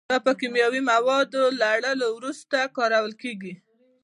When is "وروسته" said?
2.17-2.57